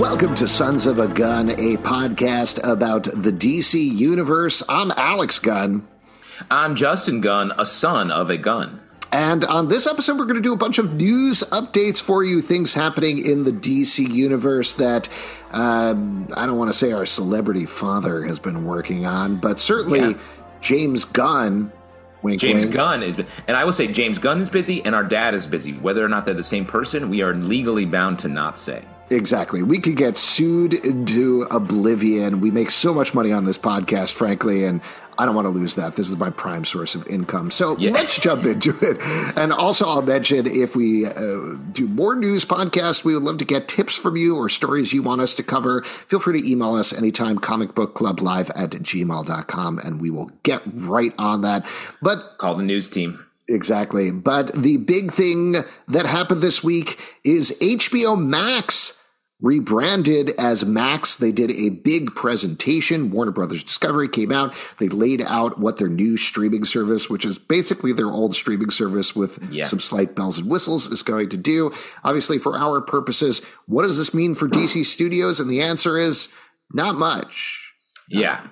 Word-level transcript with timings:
Welcome 0.00 0.34
to 0.36 0.48
Sons 0.48 0.86
of 0.86 0.98
a 0.98 1.06
Gun, 1.06 1.50
a 1.50 1.76
podcast 1.76 2.66
about 2.66 3.04
the 3.04 3.30
DC 3.30 3.74
Universe. 3.74 4.62
I'm 4.66 4.90
Alex 4.92 5.38
Gunn. 5.38 5.86
I'm 6.50 6.74
Justin 6.74 7.20
Gunn, 7.20 7.52
a 7.58 7.66
son 7.66 8.10
of 8.10 8.30
a 8.30 8.38
gun. 8.38 8.80
And 9.12 9.44
on 9.44 9.68
this 9.68 9.86
episode, 9.86 10.18
we're 10.18 10.24
going 10.24 10.36
to 10.36 10.40
do 10.40 10.54
a 10.54 10.56
bunch 10.56 10.78
of 10.78 10.94
news 10.94 11.42
updates 11.52 12.00
for 12.00 12.24
you, 12.24 12.40
things 12.40 12.72
happening 12.72 13.18
in 13.18 13.44
the 13.44 13.52
DC 13.52 14.10
universe 14.10 14.72
that 14.74 15.10
um, 15.50 16.28
I 16.34 16.46
don't 16.46 16.56
want 16.56 16.70
to 16.72 16.78
say 16.78 16.92
our 16.92 17.04
celebrity 17.04 17.66
father 17.66 18.24
has 18.24 18.38
been 18.38 18.64
working 18.64 19.04
on, 19.04 19.36
but 19.36 19.60
certainly 19.60 20.00
yeah. 20.00 20.18
James 20.62 21.04
Gunn. 21.04 21.70
Wink, 22.22 22.40
James 22.40 22.64
wink. 22.64 22.74
Gunn 22.74 23.02
is, 23.02 23.18
and 23.46 23.54
I 23.54 23.64
will 23.64 23.74
say 23.74 23.86
James 23.86 24.18
Gunn 24.18 24.40
is 24.40 24.48
busy, 24.48 24.82
and 24.82 24.94
our 24.94 25.04
dad 25.04 25.34
is 25.34 25.46
busy. 25.46 25.74
Whether 25.74 26.02
or 26.02 26.08
not 26.08 26.24
they're 26.24 26.34
the 26.34 26.42
same 26.42 26.64
person, 26.64 27.10
we 27.10 27.20
are 27.20 27.34
legally 27.34 27.84
bound 27.84 28.18
to 28.20 28.28
not 28.28 28.56
say. 28.56 28.82
Exactly. 29.10 29.62
We 29.62 29.80
could 29.80 29.96
get 29.96 30.16
sued 30.16 30.72
into 30.72 31.42
oblivion. 31.50 32.40
We 32.40 32.52
make 32.52 32.70
so 32.70 32.94
much 32.94 33.12
money 33.12 33.32
on 33.32 33.44
this 33.44 33.58
podcast, 33.58 34.12
frankly, 34.12 34.64
and 34.64 34.80
I 35.18 35.26
don't 35.26 35.34
want 35.34 35.46
to 35.46 35.50
lose 35.50 35.74
that. 35.74 35.96
This 35.96 36.08
is 36.08 36.16
my 36.16 36.30
prime 36.30 36.64
source 36.64 36.94
of 36.94 37.06
income. 37.08 37.50
So 37.50 37.76
yeah. 37.76 37.90
let's 37.90 38.18
jump 38.18 38.46
into 38.46 38.70
it. 38.80 38.98
And 39.36 39.52
also, 39.52 39.88
I'll 39.88 40.00
mention 40.00 40.46
if 40.46 40.76
we 40.76 41.06
uh, 41.06 41.56
do 41.72 41.88
more 41.88 42.14
news 42.14 42.44
podcasts, 42.44 43.04
we 43.04 43.12
would 43.12 43.24
love 43.24 43.38
to 43.38 43.44
get 43.44 43.66
tips 43.66 43.96
from 43.96 44.16
you 44.16 44.36
or 44.36 44.48
stories 44.48 44.92
you 44.92 45.02
want 45.02 45.20
us 45.20 45.34
to 45.34 45.42
cover. 45.42 45.82
Feel 45.82 46.20
free 46.20 46.40
to 46.40 46.50
email 46.50 46.74
us 46.74 46.92
anytime, 46.92 47.38
comicbookclublive 47.38 48.50
at 48.54 48.70
gmail.com, 48.70 49.78
and 49.80 50.00
we 50.00 50.10
will 50.10 50.30
get 50.44 50.62
right 50.72 51.12
on 51.18 51.42
that. 51.42 51.66
But 52.00 52.38
call 52.38 52.54
the 52.54 52.62
news 52.62 52.88
team. 52.88 53.26
Exactly. 53.48 54.12
But 54.12 54.52
the 54.54 54.76
big 54.76 55.12
thing 55.12 55.56
that 55.88 56.06
happened 56.06 56.40
this 56.40 56.62
week 56.62 57.00
is 57.24 57.50
HBO 57.60 58.16
Max 58.16 58.99
rebranded 59.40 60.30
as 60.38 60.64
Max. 60.64 61.16
They 61.16 61.32
did 61.32 61.50
a 61.50 61.70
big 61.70 62.14
presentation. 62.14 63.10
Warner 63.10 63.30
Brothers 63.30 63.64
Discovery 63.64 64.08
came 64.08 64.32
out. 64.32 64.54
They 64.78 64.88
laid 64.88 65.22
out 65.22 65.58
what 65.58 65.78
their 65.78 65.88
new 65.88 66.16
streaming 66.16 66.64
service, 66.64 67.08
which 67.08 67.24
is 67.24 67.38
basically 67.38 67.92
their 67.92 68.08
old 68.08 68.34
streaming 68.34 68.70
service 68.70 69.16
with 69.16 69.42
yeah. 69.52 69.64
some 69.64 69.80
slight 69.80 70.14
bells 70.14 70.38
and 70.38 70.50
whistles, 70.50 70.86
is 70.86 71.02
going 71.02 71.30
to 71.30 71.36
do. 71.36 71.72
Obviously, 72.04 72.38
for 72.38 72.56
our 72.56 72.80
purposes, 72.80 73.42
what 73.66 73.82
does 73.82 73.96
this 73.96 74.14
mean 74.14 74.34
for 74.34 74.48
DC 74.48 74.84
Studios? 74.84 75.40
And 75.40 75.50
the 75.50 75.62
answer 75.62 75.98
is 75.98 76.28
not 76.72 76.96
much. 76.96 77.72
Yeah. 78.08 78.46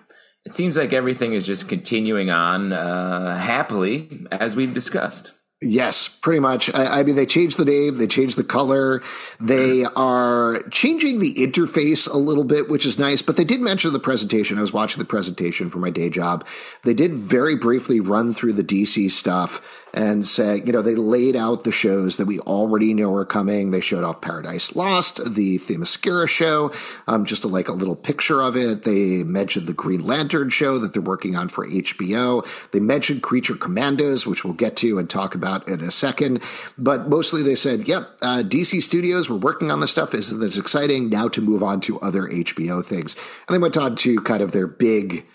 It 0.45 0.55
seems 0.55 0.77
like 0.77 0.95
everything 0.95 1.35
is 1.35 1.47
just 1.47 1.69
continuing 1.69 2.31
on 2.31 2.73
uh, 2.73 3.37
happily, 3.39 4.27
as 4.31 4.57
we've 4.57 4.73
discussed. 4.73 5.33
Yes, 5.61 6.07
pretty 6.07 6.39
much. 6.39 6.73
I, 6.73 7.01
I, 7.01 7.03
mean, 7.03 7.17
they 7.17 7.27
changed 7.27 7.59
the 7.59 7.65
name, 7.65 7.99
they 7.99 8.07
changed 8.07 8.37
the 8.37 8.45
color, 8.45 9.03
they 9.41 9.85
are 9.85 10.63
changing 10.71 11.19
the 11.19 11.35
interface 11.35 12.09
a 12.09 12.17
little 12.17 12.45
bit, 12.45 12.69
which 12.69 12.87
is 12.87 12.97
nice. 12.97 13.23
But 13.23 13.37
they 13.37 13.43
did 13.43 13.61
mention 13.61 13.93
the 13.93 13.99
presentation. 13.99 14.57
I 14.57 14.61
was 14.61 14.73
watching 14.73 15.01
the 15.01 15.05
presentation 15.05 15.69
for 15.69 15.79
my 15.79 15.91
day 15.91 16.11
job. 16.11 16.47
They 16.85 16.95
did 16.95 17.13
very 17.13 17.57
briefly 17.57 17.99
run 17.99 18.33
through 18.33 18.53
the 18.53 18.63
DC 18.63 19.11
stuff 19.11 19.88
and 19.99 20.25
say, 20.25 20.63
you 20.65 20.73
know, 20.73 20.81
they 20.81 20.95
laid 20.95 21.35
out 21.35 21.65
the 21.65 21.73
shows 21.73 22.19
that 22.19 22.27
we 22.27 22.39
already 22.41 22.95
know 22.95 23.13
are 23.15 23.25
coming. 23.25 23.73
They 23.73 23.81
showed 23.81 24.05
off 24.05 24.21
Paradise 24.21 24.77
Lost, 24.77 25.17
the 25.35 25.59
Themyscira 25.59 26.29
show, 26.29 26.71
um, 27.09 27.25
just 27.25 27.43
a, 27.43 27.49
like 27.49 27.67
a 27.67 27.73
little 27.73 27.97
picture 27.97 28.41
of 28.41 28.57
it. 28.57 28.85
They 28.85 29.25
mentioned 29.25 29.67
the 29.67 29.73
Green 29.73 30.07
Lantern 30.07 30.51
show 30.51 30.79
that 30.79 30.93
they're 30.93 31.03
working 31.03 31.35
on 31.35 31.49
for 31.49 31.67
HBO. 31.67 32.47
They 32.71 32.79
mentioned 32.79 33.25
Creature 33.25 33.57
Commandos, 33.57 34.25
which 34.25 34.45
we'll 34.45 34.55
get 34.55 34.77
to 34.77 35.01
and 35.01 35.11
talk 35.11 35.35
about 35.35 35.67
in 35.67 35.81
a 35.81 35.91
second. 35.91 36.45
But 36.79 37.09
mostly 37.09 37.43
they 37.43 37.57
said, 37.57 37.89
yep, 37.89 38.09
uh, 38.23 38.45
DC 38.47 38.81
Studios, 38.81 39.29
we're 39.29 39.37
working 39.37 39.73
on 39.73 39.81
this 39.81 39.91
stuff. 39.91 40.15
Isn't 40.15 40.39
this 40.39 40.59
exciting? 40.59 41.09
Now 41.09 41.27
to 41.27 41.41
move 41.41 41.65
on 41.65 41.81
to 41.83 41.99
other 41.99 42.29
HBO 42.29 42.85
things. 42.85 43.17
And 43.49 43.55
they 43.57 43.59
went 43.59 43.77
on 43.77 43.97
to 43.97 44.21
kind 44.21 44.43
of 44.43 44.53
their 44.53 44.69
big 44.69 45.27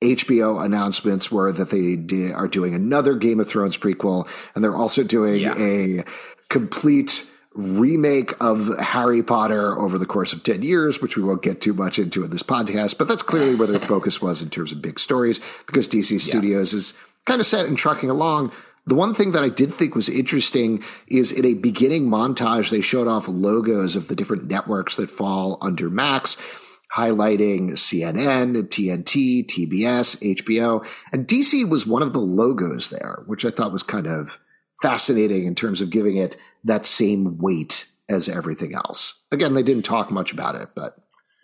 HBO 0.00 0.64
announcements 0.64 1.30
were 1.30 1.52
that 1.52 1.70
they 1.70 2.32
are 2.32 2.48
doing 2.48 2.74
another 2.74 3.14
Game 3.14 3.40
of 3.40 3.48
Thrones 3.48 3.76
prequel, 3.76 4.28
and 4.54 4.62
they're 4.62 4.76
also 4.76 5.02
doing 5.02 5.40
yeah. 5.40 5.54
a 5.58 6.04
complete 6.48 7.30
remake 7.54 8.32
of 8.40 8.76
Harry 8.78 9.22
Potter 9.22 9.78
over 9.78 9.96
the 9.96 10.06
course 10.06 10.32
of 10.32 10.42
10 10.42 10.62
years, 10.62 11.00
which 11.00 11.16
we 11.16 11.22
won't 11.22 11.42
get 11.42 11.60
too 11.60 11.72
much 11.72 11.98
into 11.98 12.24
in 12.24 12.30
this 12.30 12.42
podcast, 12.42 12.98
but 12.98 13.06
that's 13.06 13.22
clearly 13.22 13.54
where 13.54 13.68
their 13.68 13.78
focus 13.94 14.20
was 14.20 14.42
in 14.42 14.50
terms 14.50 14.72
of 14.72 14.82
big 14.82 14.98
stories 14.98 15.40
because 15.66 15.88
DC 15.88 16.20
Studios 16.20 16.72
yeah. 16.72 16.78
is 16.78 16.94
kind 17.26 17.40
of 17.40 17.46
set 17.46 17.66
and 17.66 17.78
trucking 17.78 18.10
along. 18.10 18.52
The 18.86 18.94
one 18.94 19.14
thing 19.14 19.32
that 19.32 19.42
I 19.42 19.48
did 19.48 19.72
think 19.72 19.94
was 19.94 20.08
interesting 20.08 20.82
is 21.06 21.32
in 21.32 21.46
a 21.46 21.54
beginning 21.54 22.06
montage, 22.06 22.70
they 22.70 22.82
showed 22.82 23.08
off 23.08 23.28
logos 23.28 23.96
of 23.96 24.08
the 24.08 24.16
different 24.16 24.46
networks 24.46 24.96
that 24.96 25.08
fall 25.08 25.56
under 25.62 25.88
Max 25.88 26.36
highlighting 26.94 27.72
CNN, 27.72 28.62
TNT, 28.68 29.46
TBS, 29.46 30.36
HBO, 30.36 30.86
and 31.12 31.26
DC 31.26 31.68
was 31.68 31.86
one 31.86 32.02
of 32.02 32.12
the 32.12 32.20
logos 32.20 32.90
there, 32.90 33.24
which 33.26 33.44
I 33.44 33.50
thought 33.50 33.72
was 33.72 33.82
kind 33.82 34.06
of 34.06 34.38
fascinating 34.82 35.46
in 35.46 35.54
terms 35.54 35.80
of 35.80 35.90
giving 35.90 36.16
it 36.16 36.36
that 36.62 36.86
same 36.86 37.38
weight 37.38 37.86
as 38.08 38.28
everything 38.28 38.74
else. 38.74 39.24
Again, 39.32 39.54
they 39.54 39.62
didn't 39.62 39.84
talk 39.84 40.10
much 40.10 40.32
about 40.32 40.54
it, 40.54 40.68
but 40.74 40.96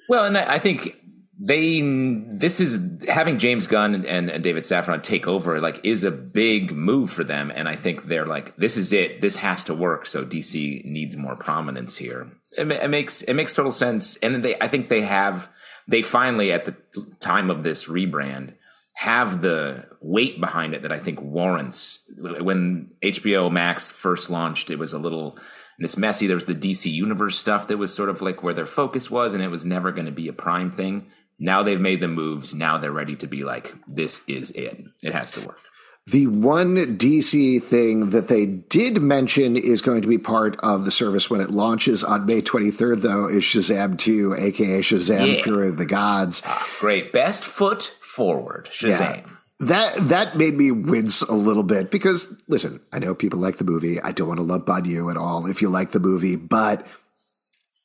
well, 0.09 0.25
and 0.25 0.37
I 0.37 0.59
think 0.59 0.97
they 1.39 1.81
this 1.81 2.61
is 2.61 2.81
having 3.09 3.39
James 3.39 3.67
Gunn 3.67 3.95
and, 3.95 4.05
and, 4.05 4.45
David 4.45 4.65
Safran 4.65 5.03
take 5.03 5.27
over 5.27 5.59
like 5.61 5.81
is 5.85 6.05
a 6.05 6.11
big 6.11 6.73
move 6.73 7.11
for 7.11 7.25
them, 7.25 7.51
and 7.55 7.69
I 7.69 7.77
think 7.77 8.05
they're 8.05 8.27
like 8.27 8.57
this 8.57 8.77
is 8.77 8.93
it. 8.93 9.21
This 9.21 9.37
has 9.37 9.65
to 9.65 9.75
work. 9.75 10.07
So 10.07 10.25
DC 10.25 10.85
needs 10.85 11.17
more 11.17 11.37
prominence 11.37 11.97
here. 11.97 12.29
It, 12.57 12.71
it 12.71 12.91
makes 12.91 13.23
it 13.23 13.35
makes 13.35 13.55
total 13.55 13.73
sense, 13.73 14.17
and 14.17 14.45
they 14.45 14.57
I 14.61 14.69
think 14.69 14.89
they 14.89 15.03
have 15.03 15.49
they 15.87 16.03
finally 16.03 16.53
at 16.53 16.65
the 16.65 16.77
time 17.21 17.51
of 17.51 17.63
this 17.63 17.87
rebrand 17.87 18.55
have 18.95 19.41
the 19.41 19.89
weight 20.01 20.41
behind 20.41 20.75
it 20.75 20.83
that 20.83 20.93
I 20.93 20.99
think 20.99 21.23
warrants. 21.23 22.01
When 22.19 22.91
HBO 23.03 23.51
Max 23.51 23.91
first 23.91 24.29
launched, 24.29 24.71
it 24.71 24.79
was 24.79 24.93
a 24.93 24.99
little 24.99 25.39
it's 25.79 25.97
messy. 25.97 26.27
There 26.27 26.37
was 26.37 26.45
the 26.45 26.55
DC 26.55 26.93
Universe 26.93 27.39
stuff 27.39 27.67
that 27.69 27.79
was 27.79 27.95
sort 27.95 28.11
of 28.11 28.21
like 28.21 28.43
where 28.43 28.53
their 28.53 28.67
focus 28.67 29.11
was, 29.11 29.33
and 29.33 29.43
it 29.43 29.49
was 29.49 29.65
never 29.65 29.93
going 29.93 30.07
to 30.07 30.13
be 30.13 30.29
a 30.29 30.33
prime 30.33 30.71
thing. 30.71 31.11
Now 31.39 31.63
they've 31.63 31.81
made 31.81 32.01
the 32.01 32.09
moves. 32.09 32.55
Now 32.55 32.77
they're 32.77 32.93
ready 32.93 33.17
to 33.17 33.27
be 33.27 33.45
like, 33.45 33.75
this 33.87 34.21
is 34.29 34.51
it. 34.51 34.79
It 35.03 35.15
has 35.15 35.33
to 35.33 35.47
work. 35.47 35.61
The 36.07 36.27
one 36.27 36.97
DC 36.99 37.63
thing 37.63 38.11
that 38.11 38.29
they 38.29 38.47
did 38.47 39.01
mention 39.01 39.57
is 39.57 39.83
going 39.83 40.03
to 40.03 40.09
be 40.09 40.19
part 40.19 40.57
of 40.61 40.85
the 40.85 40.91
service 40.91 41.31
when 41.31 41.41
it 41.41 41.51
launches 41.51 42.03
on 42.03 42.27
May 42.27 42.43
23rd, 42.43 43.03
though, 43.03 43.29
is 43.29 43.45
Shazam 43.45 43.97
2, 43.99 44.35
aka 44.35 44.81
Shazam 44.81 45.37
yeah. 45.37 45.43
Fury 45.43 45.69
of 45.69 45.77
the 45.77 45.87
Gods. 45.87 46.43
Ah, 46.45 46.67
great. 46.81 47.13
Best 47.13 47.45
foot 47.45 47.95
forward, 48.01 48.69
Shazam. 48.73 49.19
Yeah. 49.19 49.23
That 49.61 50.09
that 50.09 50.39
made 50.39 50.55
me 50.55 50.71
wince 50.71 51.21
a 51.21 51.35
little 51.35 51.63
bit 51.63 51.91
because 51.91 52.43
listen, 52.49 52.81
I 52.95 52.99
know 52.99 53.15
people 53.15 53.39
like 53.39 53.59
the 53.59 53.65
movie. 53.65 54.01
I 54.01 54.11
don't 54.11 54.27
want 54.27 54.39
to 54.39 54.43
love 54.43 54.69
on 54.71 54.87
you 54.87 55.11
at 55.11 55.19
all 55.19 55.47
if 55.47 55.61
you 55.61 55.69
like 55.69 55.91
the 55.91 56.01
movie, 56.01 56.35
but 56.35 56.87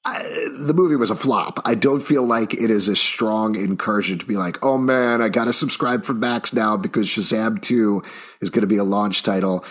I, 0.05 0.21
the 0.59 0.73
movie 0.75 0.95
was 0.95 1.09
a 1.09 1.15
flop. 1.15 1.59
I 1.65 1.73
don't 1.73 1.99
feel 1.99 2.23
like 2.23 2.53
it 2.53 2.69
is 2.69 2.87
a 2.87 2.95
strong 2.95 3.55
encouragement 3.55 4.21
to 4.21 4.27
be 4.27 4.37
like, 4.37 4.63
oh 4.63 4.77
man, 4.77 5.19
I 5.19 5.29
got 5.29 5.45
to 5.45 5.53
subscribe 5.53 6.05
for 6.05 6.13
Max 6.13 6.53
now 6.53 6.77
because 6.77 7.07
Shazam 7.07 7.59
2 7.59 8.03
is 8.39 8.51
going 8.51 8.61
to 8.61 8.67
be 8.67 8.77
a 8.77 8.83
launch 8.83 9.23
title. 9.23 9.65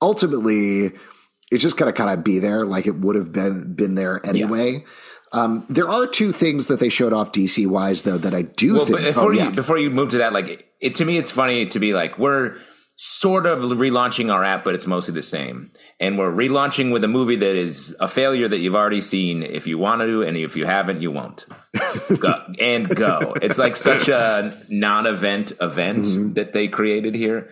Ultimately, 0.00 0.92
it's 1.50 1.62
just 1.62 1.76
going 1.76 1.92
to 1.92 1.96
kind 1.96 2.10
of 2.10 2.22
be 2.22 2.38
there 2.38 2.64
like 2.64 2.86
it 2.86 2.94
would 2.94 3.16
have 3.16 3.32
been 3.32 3.74
been 3.74 3.96
there 3.96 4.24
anyway. 4.24 4.72
Yeah. 4.72 4.78
Um, 5.32 5.66
there 5.68 5.88
are 5.88 6.06
two 6.06 6.30
things 6.30 6.66
that 6.66 6.78
they 6.78 6.88
showed 6.88 7.12
off 7.12 7.32
DC 7.32 7.66
wise 7.66 8.02
though 8.02 8.18
that 8.18 8.34
I 8.34 8.42
do 8.42 8.74
well, 8.74 8.86
think. 8.86 9.00
before 9.00 9.30
oh, 9.30 9.30
yeah. 9.30 9.44
you 9.46 9.50
before 9.50 9.78
you 9.78 9.90
move 9.90 10.10
to 10.10 10.18
that, 10.18 10.32
like 10.32 10.72
it 10.80 10.94
to 10.96 11.04
me, 11.04 11.18
it's 11.18 11.32
funny 11.32 11.66
to 11.66 11.78
be 11.80 11.92
like 11.92 12.18
we're 12.18 12.56
sort 13.04 13.46
of 13.46 13.58
relaunching 13.58 14.32
our 14.32 14.44
app, 14.44 14.62
but 14.62 14.76
it's 14.76 14.86
mostly 14.86 15.12
the 15.12 15.24
same. 15.24 15.72
And 15.98 16.16
we're 16.16 16.30
relaunching 16.30 16.92
with 16.92 17.02
a 17.02 17.08
movie 17.08 17.34
that 17.34 17.56
is 17.56 17.96
a 17.98 18.06
failure 18.06 18.46
that 18.46 18.58
you've 18.58 18.76
already 18.76 19.00
seen 19.00 19.42
if 19.42 19.66
you 19.66 19.76
want 19.76 20.02
to, 20.02 20.22
and 20.22 20.36
if 20.36 20.54
you 20.54 20.66
haven't, 20.66 21.02
you 21.02 21.10
won't. 21.10 21.44
go, 22.20 22.44
and 22.60 22.88
go. 22.88 23.34
It's 23.42 23.58
like 23.58 23.74
such 23.74 24.08
a 24.08 24.56
non-event 24.68 25.50
event 25.60 26.04
mm-hmm. 26.04 26.32
that 26.34 26.52
they 26.52 26.68
created 26.68 27.16
here. 27.16 27.50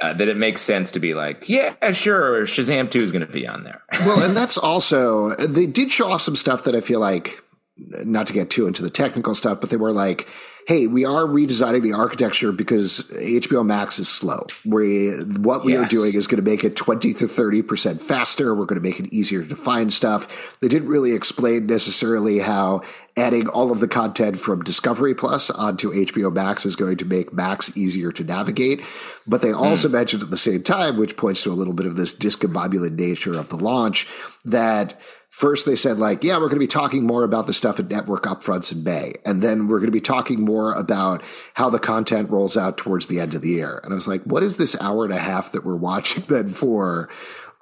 Uh, 0.00 0.14
that 0.14 0.28
it 0.28 0.36
makes 0.36 0.62
sense 0.62 0.92
to 0.92 1.00
be 1.00 1.12
like, 1.12 1.48
yeah, 1.48 1.74
sure, 1.90 2.44
Shazam 2.44 2.88
2 2.88 3.00
is 3.00 3.10
going 3.10 3.26
to 3.26 3.32
be 3.32 3.48
on 3.48 3.64
there. 3.64 3.82
well, 4.06 4.22
and 4.22 4.34
that's 4.34 4.56
also, 4.56 5.34
they 5.34 5.66
did 5.66 5.90
show 5.90 6.12
off 6.12 6.22
some 6.22 6.36
stuff 6.36 6.64
that 6.64 6.76
I 6.76 6.80
feel 6.80 7.00
like, 7.00 7.42
not 7.76 8.28
to 8.28 8.32
get 8.32 8.48
too 8.48 8.68
into 8.68 8.82
the 8.82 8.90
technical 8.90 9.34
stuff, 9.34 9.60
but 9.60 9.70
they 9.70 9.76
were 9.76 9.92
like, 9.92 10.28
hey, 10.68 10.86
we 10.86 11.06
are 11.06 11.24
redesigning 11.24 11.80
the 11.80 11.94
architecture 11.94 12.52
because 12.52 13.00
HBO 13.14 13.64
Max 13.64 13.98
is 13.98 14.06
slow. 14.06 14.46
We 14.66 15.12
what 15.22 15.64
we 15.64 15.72
yes. 15.72 15.86
are 15.86 15.88
doing 15.88 16.14
is 16.14 16.26
going 16.26 16.44
to 16.44 16.48
make 16.48 16.62
it 16.62 16.76
20 16.76 17.14
to 17.14 17.24
30% 17.24 17.98
faster. 17.98 18.54
We're 18.54 18.66
going 18.66 18.80
to 18.80 18.86
make 18.86 19.00
it 19.00 19.10
easier 19.10 19.42
to 19.44 19.56
find 19.56 19.90
stuff. 19.90 20.58
They 20.60 20.68
didn't 20.68 20.88
really 20.88 21.12
explain 21.12 21.66
necessarily 21.66 22.40
how 22.40 22.82
adding 23.16 23.48
all 23.48 23.72
of 23.72 23.80
the 23.80 23.88
content 23.88 24.38
from 24.38 24.62
Discovery 24.62 25.14
Plus 25.14 25.48
onto 25.48 25.90
HBO 25.90 26.30
Max 26.30 26.66
is 26.66 26.76
going 26.76 26.98
to 26.98 27.06
make 27.06 27.32
Max 27.32 27.74
easier 27.74 28.12
to 28.12 28.22
navigate. 28.22 28.84
But 29.26 29.40
they 29.40 29.52
also 29.52 29.88
mm. 29.88 29.92
mentioned 29.92 30.22
at 30.22 30.30
the 30.30 30.36
same 30.36 30.62
time, 30.62 30.98
which 30.98 31.16
points 31.16 31.42
to 31.44 31.50
a 31.50 31.54
little 31.54 31.72
bit 31.72 31.86
of 31.86 31.96
this 31.96 32.14
discombobulated 32.14 32.98
nature 32.98 33.38
of 33.38 33.48
the 33.48 33.56
launch, 33.56 34.06
that 34.44 35.00
First, 35.38 35.66
they 35.66 35.76
said, 35.76 36.00
like, 36.00 36.24
yeah, 36.24 36.34
we're 36.34 36.48
going 36.48 36.56
to 36.56 36.58
be 36.58 36.66
talking 36.66 37.06
more 37.06 37.22
about 37.22 37.46
the 37.46 37.54
stuff 37.54 37.78
at 37.78 37.88
network 37.88 38.24
upfronts 38.24 38.72
in 38.72 38.82
May. 38.82 39.14
And 39.24 39.40
then 39.40 39.68
we're 39.68 39.78
going 39.78 39.86
to 39.86 39.92
be 39.92 40.00
talking 40.00 40.40
more 40.40 40.72
about 40.72 41.22
how 41.54 41.70
the 41.70 41.78
content 41.78 42.28
rolls 42.28 42.56
out 42.56 42.76
towards 42.76 43.06
the 43.06 43.20
end 43.20 43.36
of 43.36 43.42
the 43.42 43.50
year. 43.50 43.80
And 43.84 43.92
I 43.92 43.94
was 43.94 44.08
like, 44.08 44.20
what 44.24 44.42
is 44.42 44.56
this 44.56 44.76
hour 44.80 45.04
and 45.04 45.14
a 45.14 45.18
half 45.20 45.52
that 45.52 45.64
we're 45.64 45.76
watching 45.76 46.24
then 46.26 46.48
for? 46.48 47.08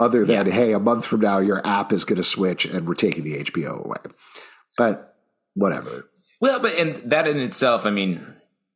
Other 0.01 0.25
than, 0.25 0.47
yeah. 0.47 0.53
hey, 0.55 0.73
a 0.73 0.79
month 0.79 1.05
from 1.05 1.21
now, 1.21 1.39
your 1.39 1.61
app 1.67 1.93
is 1.93 2.05
going 2.05 2.17
to 2.17 2.25
switch 2.25 2.65
and 2.65 2.89
we're 2.89 2.95
taking 2.95 3.25
the 3.25 3.45
HBO 3.45 3.85
away. 3.85 3.99
But 4.79 5.15
whatever. 5.53 6.09
Well, 6.41 6.61
but 6.61 6.79
and 6.79 6.97
that 7.11 7.29
in 7.29 7.39
itself, 7.39 7.85
I 7.85 7.91
mean, 7.91 8.27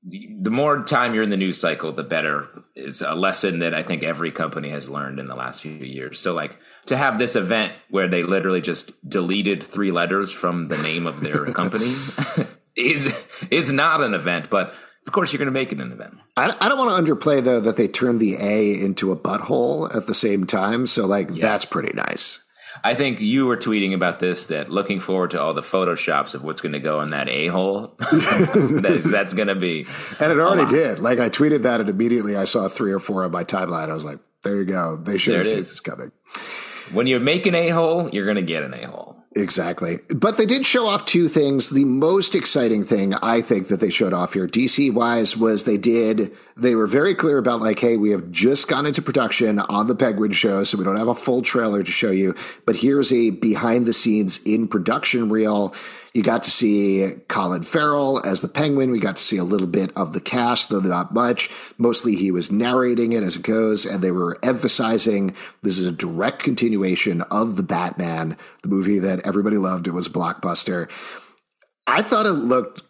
the 0.02 0.50
more 0.50 0.82
time 0.82 1.14
you're 1.14 1.22
in 1.22 1.30
the 1.30 1.36
news 1.36 1.60
cycle, 1.60 1.92
the 1.92 2.02
better 2.02 2.48
is 2.74 3.02
a 3.02 3.14
lesson 3.14 3.58
that 3.58 3.74
I 3.74 3.82
think 3.82 4.02
every 4.02 4.30
company 4.30 4.70
has 4.70 4.88
learned 4.88 5.18
in 5.18 5.26
the 5.26 5.34
last 5.34 5.60
few 5.60 5.72
years. 5.72 6.18
So, 6.18 6.32
like 6.32 6.58
to 6.86 6.96
have 6.96 7.18
this 7.18 7.36
event 7.36 7.74
where 7.90 8.08
they 8.08 8.22
literally 8.22 8.62
just 8.62 8.92
deleted 9.08 9.62
three 9.62 9.90
letters 9.90 10.32
from 10.32 10.68
the 10.68 10.78
name 10.78 11.06
of 11.06 11.20
their 11.20 11.44
company 11.52 11.96
is 12.76 13.14
is 13.50 13.70
not 13.70 14.00
an 14.00 14.14
event, 14.14 14.48
but 14.48 14.74
of 15.06 15.12
course 15.12 15.32
you're 15.32 15.38
going 15.38 15.46
to 15.46 15.52
make 15.52 15.70
it 15.70 15.80
an 15.80 15.92
event. 15.92 16.18
I, 16.34 16.56
I 16.58 16.68
don't 16.70 16.78
want 16.78 17.06
to 17.06 17.14
underplay 17.14 17.44
though 17.44 17.60
that 17.60 17.76
they 17.76 17.88
turned 17.88 18.20
the 18.20 18.36
A 18.40 18.80
into 18.80 19.12
a 19.12 19.16
butthole 19.16 19.94
at 19.94 20.06
the 20.06 20.14
same 20.14 20.46
time. 20.46 20.86
So, 20.86 21.06
like 21.06 21.28
yes. 21.28 21.40
that's 21.40 21.64
pretty 21.66 21.92
nice. 21.94 22.42
I 22.84 22.94
think 22.94 23.20
you 23.20 23.46
were 23.46 23.56
tweeting 23.56 23.94
about 23.94 24.18
this 24.18 24.46
that 24.46 24.70
looking 24.70 25.00
forward 25.00 25.32
to 25.32 25.40
all 25.40 25.54
the 25.54 25.60
photoshops 25.60 26.34
of 26.34 26.44
what's 26.44 26.60
going 26.60 26.72
to 26.72 26.80
go 26.80 27.00
in 27.00 27.10
that 27.10 27.28
a 27.28 27.48
hole. 27.48 27.94
that 27.98 29.02
that's 29.04 29.34
going 29.34 29.48
to 29.48 29.54
be, 29.54 29.86
and 30.18 30.32
it 30.32 30.38
already 30.38 30.70
did. 30.70 30.98
Like 30.98 31.18
I 31.18 31.28
tweeted 31.28 31.62
that, 31.62 31.80
and 31.80 31.88
immediately 31.88 32.36
I 32.36 32.44
saw 32.44 32.68
three 32.68 32.92
or 32.92 32.98
four 32.98 33.24
on 33.24 33.30
my 33.30 33.44
timeline. 33.44 33.90
I 33.90 33.94
was 33.94 34.04
like, 34.04 34.18
"There 34.42 34.56
you 34.56 34.64
go. 34.64 34.96
They 34.96 35.18
should 35.18 35.36
have 35.36 35.46
seen 35.46 35.58
this 35.58 35.80
coming." 35.80 36.12
When 36.92 37.06
you're 37.06 37.20
making 37.20 37.54
a 37.54 37.68
hole, 37.68 38.08
you're 38.10 38.24
going 38.24 38.36
to 38.36 38.42
get 38.42 38.64
an 38.64 38.74
a 38.74 38.86
hole. 38.86 39.20
Exactly. 39.36 40.00
But 40.08 40.38
they 40.38 40.46
did 40.46 40.66
show 40.66 40.88
off 40.88 41.06
two 41.06 41.28
things. 41.28 41.70
The 41.70 41.84
most 41.84 42.34
exciting 42.34 42.84
thing 42.84 43.14
I 43.14 43.42
think 43.42 43.68
that 43.68 43.78
they 43.78 43.90
showed 43.90 44.12
off 44.12 44.32
here, 44.32 44.48
DC 44.48 44.92
wise, 44.92 45.36
was 45.36 45.64
they 45.64 45.76
did, 45.76 46.36
they 46.56 46.74
were 46.74 46.86
very 46.86 47.14
clear 47.14 47.38
about 47.38 47.60
like, 47.60 47.78
hey, 47.78 47.96
we 47.96 48.10
have 48.10 48.30
just 48.30 48.68
gone 48.68 48.86
into 48.86 49.02
production 49.02 49.58
on 49.58 49.86
the 49.86 49.94
Penguin 49.94 50.32
show, 50.32 50.64
so 50.64 50.78
we 50.78 50.84
don't 50.84 50.96
have 50.96 51.08
a 51.08 51.14
full 51.14 51.42
trailer 51.42 51.82
to 51.82 51.90
show 51.90 52.10
you, 52.10 52.34
but 52.66 52.76
here's 52.76 53.12
a 53.12 53.30
behind 53.30 53.86
the 53.86 53.92
scenes 53.92 54.40
in 54.44 54.68
production 54.68 55.28
reel 55.28 55.74
you 56.12 56.22
got 56.24 56.42
to 56.44 56.50
see 56.50 57.12
Colin 57.28 57.62
Farrell 57.62 58.20
as 58.24 58.40
the 58.40 58.48
Penguin. 58.48 58.90
We 58.90 58.98
got 58.98 59.16
to 59.16 59.22
see 59.22 59.36
a 59.36 59.44
little 59.44 59.68
bit 59.68 59.92
of 59.96 60.12
the 60.12 60.20
cast, 60.20 60.68
though 60.68 60.80
not 60.80 61.14
much. 61.14 61.50
Mostly 61.78 62.16
he 62.16 62.32
was 62.32 62.50
narrating 62.50 63.12
it 63.12 63.22
as 63.22 63.36
it 63.36 63.42
goes, 63.42 63.86
and 63.86 64.02
they 64.02 64.10
were 64.10 64.36
emphasizing 64.42 65.36
this 65.62 65.78
is 65.78 65.86
a 65.86 65.92
direct 65.92 66.42
continuation 66.42 67.22
of 67.22 67.56
the 67.56 67.62
Batman, 67.62 68.36
the 68.62 68.68
movie 68.68 68.98
that 68.98 69.24
everybody 69.24 69.56
loved. 69.56 69.86
It 69.86 69.92
was 69.92 70.08
blockbuster. 70.08 70.90
I 71.90 72.02
thought 72.02 72.26
it 72.26 72.32
looked 72.32 72.82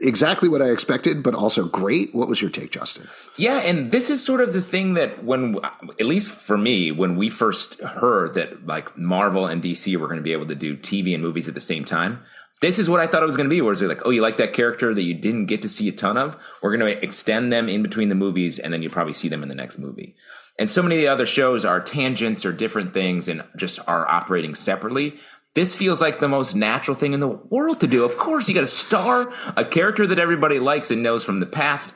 exactly 0.00 0.48
what 0.48 0.62
I 0.62 0.70
expected, 0.70 1.22
but 1.22 1.34
also 1.34 1.66
great. 1.66 2.14
What 2.14 2.28
was 2.28 2.40
your 2.40 2.50
take, 2.50 2.70
Justin? 2.70 3.06
Yeah, 3.36 3.58
and 3.58 3.90
this 3.90 4.08
is 4.08 4.24
sort 4.24 4.40
of 4.40 4.52
the 4.52 4.62
thing 4.62 4.94
that 4.94 5.24
when, 5.24 5.58
at 6.00 6.06
least 6.06 6.30
for 6.30 6.56
me, 6.56 6.90
when 6.90 7.16
we 7.16 7.28
first 7.28 7.80
heard 7.80 8.34
that 8.34 8.66
like 8.66 8.96
Marvel 8.96 9.46
and 9.46 9.62
DC 9.62 9.96
were 9.96 10.06
going 10.06 10.18
to 10.18 10.22
be 10.22 10.32
able 10.32 10.46
to 10.46 10.54
do 10.54 10.76
TV 10.76 11.12
and 11.12 11.22
movies 11.22 11.48
at 11.48 11.54
the 11.54 11.60
same 11.60 11.84
time, 11.84 12.22
this 12.62 12.78
is 12.78 12.88
what 12.88 13.00
I 13.00 13.06
thought 13.06 13.22
it 13.22 13.26
was 13.26 13.36
going 13.36 13.48
to 13.48 13.54
be. 13.54 13.60
Where 13.60 13.72
it's 13.72 13.82
like, 13.82 14.06
oh, 14.06 14.10
you 14.10 14.22
like 14.22 14.38
that 14.38 14.54
character 14.54 14.94
that 14.94 15.02
you 15.02 15.14
didn't 15.14 15.46
get 15.46 15.62
to 15.62 15.68
see 15.68 15.88
a 15.88 15.92
ton 15.92 16.16
of? 16.16 16.36
We're 16.62 16.76
going 16.76 16.96
to 16.96 17.02
extend 17.02 17.52
them 17.52 17.68
in 17.68 17.82
between 17.82 18.08
the 18.08 18.14
movies, 18.14 18.58
and 18.58 18.72
then 18.72 18.82
you 18.82 18.88
probably 18.88 19.12
see 19.12 19.28
them 19.28 19.42
in 19.42 19.48
the 19.48 19.54
next 19.54 19.78
movie. 19.78 20.16
And 20.58 20.70
so 20.70 20.82
many 20.82 20.96
of 20.96 21.00
the 21.02 21.08
other 21.08 21.26
shows 21.26 21.66
are 21.66 21.80
tangents 21.80 22.46
or 22.46 22.52
different 22.52 22.94
things, 22.94 23.28
and 23.28 23.44
just 23.56 23.78
are 23.86 24.08
operating 24.10 24.54
separately. 24.54 25.16
This 25.56 25.74
feels 25.74 26.02
like 26.02 26.18
the 26.18 26.28
most 26.28 26.54
natural 26.54 26.94
thing 26.94 27.14
in 27.14 27.20
the 27.20 27.28
world 27.28 27.80
to 27.80 27.86
do. 27.86 28.04
Of 28.04 28.18
course, 28.18 28.46
you 28.46 28.54
got 28.54 28.64
a 28.64 28.66
star 28.66 29.32
a 29.56 29.64
character 29.64 30.06
that 30.06 30.18
everybody 30.18 30.58
likes 30.58 30.90
and 30.90 31.02
knows 31.02 31.24
from 31.24 31.40
the 31.40 31.46
past. 31.46 31.94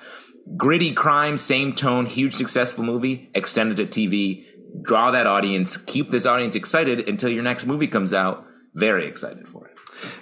Gritty 0.56 0.92
crime, 0.92 1.36
same 1.36 1.74
tone, 1.74 2.06
huge 2.06 2.34
successful 2.34 2.84
movie, 2.84 3.30
extended 3.34 3.76
to 3.76 3.84
TV. 3.84 4.46
Draw 4.82 5.10
that 5.10 5.26
audience, 5.26 5.76
keep 5.76 6.08
this 6.08 6.24
audience 6.24 6.54
excited 6.54 7.06
until 7.06 7.28
your 7.28 7.42
next 7.42 7.66
movie 7.66 7.86
comes 7.86 8.14
out. 8.14 8.46
Very 8.72 9.06
excited 9.06 9.46
for 9.46 9.66
it. 9.66 9.69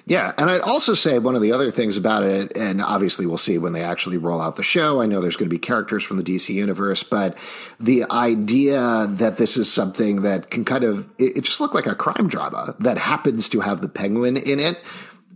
Yeah, 0.07 0.33
and 0.39 0.51
I'd 0.51 0.61
also 0.61 0.95
say 0.95 1.19
one 1.19 1.35
of 1.35 1.43
the 1.43 1.53
other 1.53 1.71
things 1.71 1.97
about 1.97 2.23
it, 2.23 2.57
and 2.57 2.81
obviously 2.83 3.27
we'll 3.27 3.37
see 3.37 3.59
when 3.59 3.73
they 3.73 3.83
actually 3.83 4.17
roll 4.17 4.41
out 4.41 4.57
the 4.57 4.63
show. 4.63 5.01
I 5.01 5.07
know 5.07 5.21
there's 5.21 5.37
going 5.37 5.49
to 5.49 5.55
be 5.55 5.59
characters 5.59 6.03
from 6.03 6.17
the 6.17 6.23
DC 6.23 6.55
universe, 6.55 7.03
but 7.03 7.37
the 7.79 8.05
idea 8.11 9.07
that 9.09 9.37
this 9.37 9.57
is 9.57 9.73
something 9.73 10.23
that 10.23 10.51
can 10.51 10.65
kind 10.65 10.85
of 10.85 11.09
it, 11.19 11.39
it 11.39 11.41
just 11.43 11.61
looked 11.61 11.75
like 11.75 11.87
a 11.87 11.95
crime 11.95 12.29
drama 12.29 12.75
that 12.81 12.99
happens 12.99 13.49
to 13.51 13.61
have 13.61 13.81
the 13.81 13.89
Penguin 13.89 14.37
in 14.37 14.61
it 14.61 14.79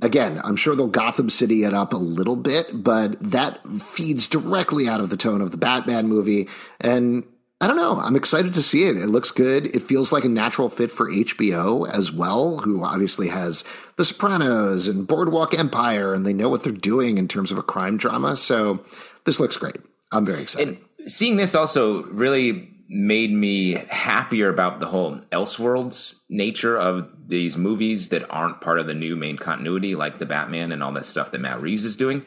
again, 0.02 0.40
I'm 0.44 0.56
sure 0.56 0.74
they'll 0.74 0.88
Gotham 0.88 1.30
City 1.30 1.64
it 1.64 1.72
up 1.72 1.92
a 1.92 1.98
little 1.98 2.36
bit, 2.36 2.66
but 2.72 3.18
that 3.20 3.64
feeds 3.80 4.26
directly 4.26 4.88
out 4.88 5.00
of 5.00 5.08
the 5.08 5.16
tone 5.16 5.40
of 5.40 5.52
the 5.52 5.56
Batman 5.56 6.08
movie. 6.08 6.48
And 6.80 7.24
I 7.60 7.68
don't 7.68 7.76
know. 7.76 8.00
I'm 8.00 8.16
excited 8.16 8.54
to 8.54 8.62
see 8.62 8.84
it. 8.84 8.96
It 8.96 9.06
looks 9.06 9.30
good. 9.30 9.74
It 9.74 9.82
feels 9.82 10.10
like 10.10 10.24
a 10.24 10.28
natural 10.28 10.68
fit 10.68 10.90
for 10.90 11.08
HBO 11.08 11.88
as 11.88 12.10
well, 12.10 12.58
who 12.58 12.82
obviously 12.82 13.28
has 13.28 13.62
The 14.02 14.06
Sopranos 14.06 14.88
and 14.88 15.06
Boardwalk 15.06 15.56
Empire, 15.56 16.12
and 16.12 16.26
they 16.26 16.32
know 16.32 16.48
what 16.48 16.64
they're 16.64 16.72
doing 16.72 17.18
in 17.18 17.28
terms 17.28 17.52
of 17.52 17.58
a 17.58 17.62
crime 17.62 17.96
drama. 17.96 18.36
So 18.36 18.84
this 19.26 19.38
looks 19.38 19.56
great. 19.56 19.76
I'm 20.10 20.24
very 20.24 20.42
excited. 20.42 20.76
And 20.98 21.12
seeing 21.12 21.36
this 21.36 21.54
also 21.54 22.02
really 22.06 22.68
made 22.88 23.30
me 23.30 23.74
happier 23.74 24.48
about 24.48 24.80
the 24.80 24.86
whole 24.86 25.18
Elseworlds 25.30 26.16
nature 26.28 26.76
of 26.76 27.28
these 27.28 27.56
movies 27.56 28.08
that 28.08 28.28
aren't 28.28 28.60
part 28.60 28.80
of 28.80 28.88
the 28.88 28.94
new 28.94 29.14
main 29.14 29.36
continuity, 29.36 29.94
like 29.94 30.18
the 30.18 30.26
Batman 30.26 30.72
and 30.72 30.82
all 30.82 30.90
that 30.94 31.06
stuff 31.06 31.30
that 31.30 31.40
Matt 31.40 31.62
Reeves 31.62 31.84
is 31.84 31.94
doing 31.94 32.24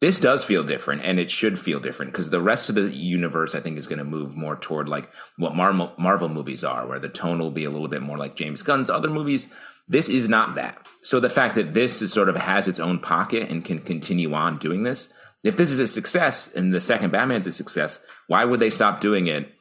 this 0.00 0.20
does 0.20 0.44
feel 0.44 0.62
different 0.62 1.02
and 1.02 1.18
it 1.18 1.30
should 1.30 1.58
feel 1.58 1.80
different 1.80 2.12
because 2.12 2.30
the 2.30 2.40
rest 2.40 2.68
of 2.68 2.74
the 2.74 2.90
universe 2.94 3.54
i 3.54 3.60
think 3.60 3.78
is 3.78 3.86
going 3.86 3.98
to 3.98 4.04
move 4.04 4.36
more 4.36 4.56
toward 4.56 4.88
like 4.88 5.10
what 5.36 5.54
marvel, 5.54 5.92
marvel 5.98 6.28
movies 6.28 6.64
are 6.64 6.86
where 6.86 6.98
the 6.98 7.08
tone 7.08 7.38
will 7.38 7.50
be 7.50 7.64
a 7.64 7.70
little 7.70 7.88
bit 7.88 8.02
more 8.02 8.18
like 8.18 8.36
james 8.36 8.62
gunn's 8.62 8.90
other 8.90 9.10
movies. 9.10 9.52
This 9.88 10.08
is 10.08 10.28
not 10.28 10.56
that. 10.56 10.88
So 11.00 11.20
the 11.20 11.30
fact 11.30 11.54
that 11.54 11.72
this 11.72 12.02
is 12.02 12.12
sort 12.12 12.28
of 12.28 12.34
has 12.34 12.66
its 12.66 12.80
own 12.80 12.98
pocket 12.98 13.48
and 13.48 13.64
can 13.64 13.78
continue 13.78 14.34
on 14.34 14.58
doing 14.58 14.82
this 14.82 15.08
if 15.46 15.56
this 15.56 15.70
is 15.70 15.78
a 15.78 15.86
success 15.86 16.52
and 16.52 16.74
the 16.74 16.80
second 16.80 17.10
batman's 17.10 17.46
a 17.46 17.52
success 17.52 18.00
why 18.26 18.44
would 18.44 18.60
they 18.60 18.70
stop 18.70 19.00
doing 19.00 19.28
it 19.28 19.52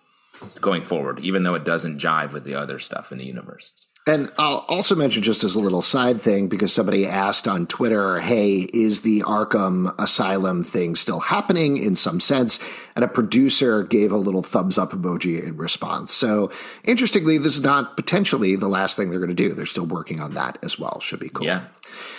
going 0.59 0.81
forward 0.81 1.19
even 1.19 1.43
though 1.43 1.53
it 1.53 1.63
doesn't 1.63 1.99
jive 1.99 2.33
with 2.33 2.43
the 2.43 2.55
other 2.55 2.79
stuff 2.79 3.11
in 3.11 3.17
the 3.17 3.25
universe 3.25 3.71
and 4.07 4.31
I'll 4.37 4.65
also 4.67 4.95
mention 4.95 5.23
just 5.23 5.43
as 5.43 5.55
a 5.55 5.59
little 5.59 5.81
side 5.81 6.21
thing 6.21 6.47
because 6.47 6.71
somebody 6.71 7.07
asked 7.07 7.47
on 7.47 7.65
Twitter, 7.65 8.19
hey, 8.19 8.59
is 8.59 9.01
the 9.01 9.21
Arkham 9.21 9.95
Asylum 9.97 10.63
thing 10.63 10.95
still 10.95 11.19
happening 11.19 11.77
in 11.77 11.95
some 11.95 12.19
sense? 12.19 12.59
And 12.95 13.03
a 13.03 13.07
producer 13.07 13.83
gave 13.83 14.11
a 14.11 14.17
little 14.17 14.43
thumbs 14.43 14.77
up 14.77 14.91
emoji 14.91 15.43
in 15.43 15.57
response. 15.57 16.13
So 16.13 16.51
interestingly, 16.83 17.39
this 17.39 17.55
is 17.55 17.63
not 17.63 17.95
potentially 17.95 18.55
the 18.55 18.69
last 18.69 18.95
thing 18.95 19.09
they're 19.09 19.19
going 19.19 19.29
to 19.29 19.35
do. 19.35 19.53
They're 19.53 19.65
still 19.65 19.87
working 19.87 20.21
on 20.21 20.31
that 20.31 20.59
as 20.61 20.77
well. 20.77 20.99
Should 20.99 21.19
be 21.19 21.29
cool. 21.29 21.47
Yeah, 21.47 21.65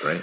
great. 0.03 0.23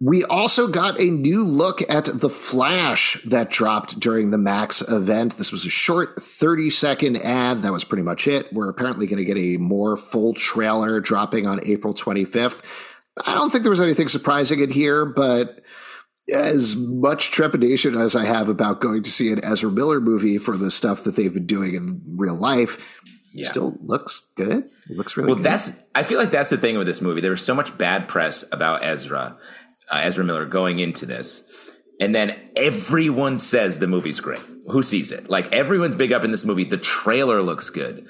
We 0.00 0.22
also 0.24 0.68
got 0.68 1.00
a 1.00 1.10
new 1.10 1.42
look 1.42 1.82
at 1.90 2.04
The 2.04 2.28
Flash 2.28 3.20
that 3.24 3.50
dropped 3.50 3.98
during 3.98 4.30
the 4.30 4.38
Max 4.38 4.80
event. 4.80 5.36
This 5.38 5.50
was 5.50 5.66
a 5.66 5.70
short 5.70 6.22
30 6.22 6.70
second 6.70 7.16
ad. 7.16 7.62
That 7.62 7.72
was 7.72 7.82
pretty 7.82 8.04
much 8.04 8.28
it. 8.28 8.52
We're 8.52 8.68
apparently 8.68 9.06
going 9.06 9.18
to 9.18 9.24
get 9.24 9.36
a 9.36 9.56
more 9.56 9.96
full 9.96 10.34
trailer 10.34 11.00
dropping 11.00 11.48
on 11.48 11.60
April 11.66 11.94
25th. 11.94 12.62
I 13.26 13.34
don't 13.34 13.50
think 13.50 13.64
there 13.64 13.70
was 13.70 13.80
anything 13.80 14.06
surprising 14.06 14.60
in 14.60 14.70
here, 14.70 15.04
but 15.04 15.62
as 16.32 16.76
much 16.76 17.30
trepidation 17.30 17.96
as 17.96 18.14
I 18.14 18.24
have 18.24 18.48
about 18.48 18.80
going 18.80 19.02
to 19.02 19.10
see 19.10 19.32
an 19.32 19.44
Ezra 19.44 19.70
Miller 19.70 20.00
movie 20.00 20.38
for 20.38 20.56
the 20.56 20.70
stuff 20.70 21.04
that 21.04 21.16
they've 21.16 21.32
been 21.32 21.46
doing 21.46 21.74
in 21.74 22.02
real 22.16 22.36
life, 22.36 22.78
yeah. 23.32 23.48
still 23.48 23.76
looks 23.80 24.30
good. 24.36 24.68
It 24.88 24.96
looks 24.96 25.16
really 25.16 25.28
well. 25.28 25.36
Good. 25.36 25.44
That's 25.44 25.82
I 25.94 26.02
feel 26.02 26.18
like 26.18 26.30
that's 26.30 26.50
the 26.50 26.58
thing 26.58 26.78
with 26.78 26.86
this 26.86 27.00
movie. 27.00 27.20
There 27.20 27.30
was 27.30 27.44
so 27.44 27.54
much 27.54 27.76
bad 27.78 28.08
press 28.08 28.44
about 28.52 28.84
Ezra, 28.84 29.36
uh, 29.90 30.00
Ezra 30.02 30.24
Miller 30.24 30.46
going 30.46 30.78
into 30.78 31.06
this. 31.06 31.42
And 32.00 32.14
then 32.14 32.36
everyone 32.56 33.38
says 33.38 33.78
the 33.78 33.86
movie's 33.86 34.20
great. 34.20 34.40
Who 34.68 34.82
sees 34.82 35.10
it? 35.10 35.28
Like 35.28 35.52
everyone's 35.52 35.96
big 35.96 36.12
up 36.12 36.24
in 36.24 36.30
this 36.30 36.44
movie. 36.44 36.64
The 36.64 36.78
trailer 36.78 37.42
looks 37.42 37.70
good. 37.70 38.06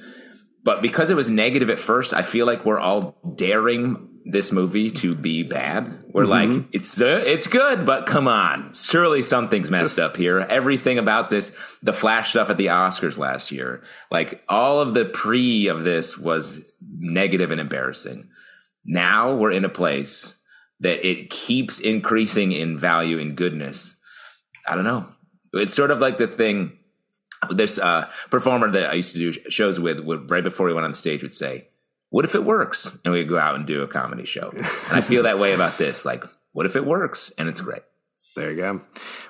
But 0.62 0.82
because 0.82 1.08
it 1.08 1.14
was 1.14 1.30
negative 1.30 1.70
at 1.70 1.78
first, 1.78 2.12
I 2.12 2.22
feel 2.22 2.44
like 2.44 2.66
we're 2.66 2.80
all 2.80 3.16
daring 3.36 4.08
this 4.24 4.52
movie 4.52 4.90
to 4.90 5.14
be 5.14 5.42
bad. 5.42 6.04
We're 6.12 6.24
mm-hmm. 6.24 6.52
like, 6.52 6.68
it's 6.72 7.00
uh, 7.00 7.22
it's 7.24 7.46
good, 7.46 7.86
but 7.86 8.04
come 8.04 8.28
on, 8.28 8.72
surely 8.74 9.22
something's 9.22 9.70
messed 9.70 9.98
up 9.98 10.16
here. 10.16 10.40
Everything 10.40 10.98
about 10.98 11.30
this, 11.30 11.56
the 11.82 11.94
Flash 11.94 12.30
stuff 12.30 12.50
at 12.50 12.58
the 12.58 12.66
Oscars 12.66 13.16
last 13.16 13.50
year, 13.50 13.82
like 14.10 14.42
all 14.48 14.80
of 14.80 14.92
the 14.92 15.06
pre 15.06 15.68
of 15.68 15.84
this 15.84 16.18
was 16.18 16.60
negative 16.98 17.50
and 17.50 17.60
embarrassing. 17.60 18.28
Now 18.84 19.34
we're 19.34 19.52
in 19.52 19.64
a 19.64 19.70
place 19.70 20.37
that 20.80 21.06
it 21.06 21.30
keeps 21.30 21.78
increasing 21.80 22.52
in 22.52 22.78
value 22.78 23.18
and 23.18 23.36
goodness. 23.36 23.96
I 24.66 24.74
don't 24.74 24.84
know. 24.84 25.06
It's 25.52 25.74
sort 25.74 25.90
of 25.90 26.00
like 26.00 26.16
the 26.18 26.26
thing. 26.26 26.78
This 27.50 27.78
uh, 27.78 28.10
performer 28.30 28.70
that 28.72 28.90
I 28.90 28.94
used 28.94 29.12
to 29.12 29.18
do 29.18 29.50
shows 29.50 29.78
with, 29.78 30.00
would 30.00 30.30
right 30.30 30.42
before 30.42 30.68
he 30.68 30.74
went 30.74 30.84
on 30.84 30.94
stage, 30.94 31.22
would 31.22 31.34
say, 31.34 31.68
"What 32.10 32.24
if 32.24 32.34
it 32.34 32.44
works?" 32.44 32.90
And 33.04 33.14
we'd 33.14 33.28
go 33.28 33.38
out 33.38 33.54
and 33.54 33.64
do 33.64 33.82
a 33.82 33.88
comedy 33.88 34.24
show. 34.24 34.50
And 34.50 34.64
I 34.90 35.00
feel 35.00 35.22
that 35.22 35.38
way 35.38 35.52
about 35.54 35.78
this. 35.78 36.04
Like, 36.04 36.24
what 36.52 36.66
if 36.66 36.74
it 36.74 36.84
works? 36.84 37.32
And 37.38 37.48
it's 37.48 37.60
great. 37.60 37.82
There 38.36 38.50
you 38.50 38.56
go. 38.56 38.80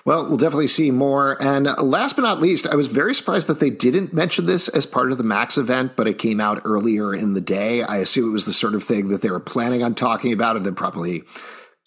Well, 0.05 0.27
we'll 0.27 0.37
definitely 0.37 0.69
see 0.69 0.91
more. 0.91 1.43
And 1.43 1.67
last 1.79 2.17
but 2.17 2.23
not 2.23 2.41
least, 2.41 2.67
I 2.67 2.75
was 2.75 2.89
very 2.89 3.15
surprised 3.15 3.47
that 3.47 3.61
they 3.61 3.71
didn't 3.71 4.13
mention 4.13 4.47
this 4.47 4.69
as 4.69 4.87
part 4.87 5.13
of 5.13 5.19
the 5.19 5.25
Max 5.25 5.57
event, 5.57 5.93
but 5.97 6.07
it 6.07 6.19
came 6.19 6.41
out 6.41 6.63
earlier 6.65 7.15
in 7.15 7.35
the 7.35 7.41
day. 7.41 7.83
I 7.83 7.99
assume 7.99 8.29
it 8.29 8.33
was 8.33 8.45
the 8.45 8.53
sort 8.53 8.75
of 8.75 8.85
thing 8.85 9.09
that 9.09 9.23
they 9.23 9.31
were 9.31 9.41
planning 9.41 9.83
on 9.83 9.95
talking 9.95 10.33
about 10.33 10.57
and 10.57 10.67
then 10.67 10.75
probably 10.75 11.25